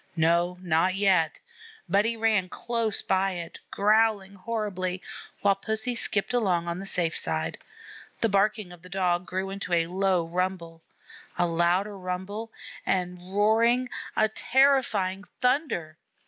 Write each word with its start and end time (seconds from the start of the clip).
No, 0.15 0.57
not 0.63 0.95
yet! 0.95 1.39
but 1.87 2.05
he 2.05 2.17
ran 2.17 2.49
close 2.49 3.03
by 3.03 3.33
it, 3.33 3.59
growling 3.69 4.33
horribly, 4.33 5.03
while 5.41 5.53
Pussy 5.53 5.93
skipped 5.95 6.33
along 6.33 6.67
on 6.67 6.79
the 6.79 6.87
safe 6.87 7.15
side. 7.15 7.59
The 8.21 8.27
barking 8.27 8.71
of 8.71 8.81
the 8.81 8.89
Dog 8.89 9.27
grew 9.27 9.51
into 9.51 9.73
a 9.73 9.85
low 9.85 10.25
rumble 10.25 10.81
a 11.37 11.45
louder 11.45 11.95
rumble 11.95 12.51
and 12.83 13.19
roaring 13.35 13.89
a 14.17 14.27
terrifying 14.27 15.23
thunder. 15.39 15.97